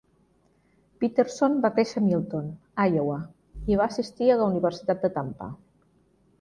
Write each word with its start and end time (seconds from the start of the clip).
Peterson 1.03 1.59
va 1.65 1.71
créixer 1.75 1.99
a 1.99 2.05
Milton 2.07 2.49
(Iowa) 2.95 3.21
i 3.75 3.79
va 3.85 3.89
assistir 3.95 4.33
a 4.33 4.41
la 4.43 4.51
Universitat 4.55 5.07
de 5.09 5.17
Tampa. 5.21 5.55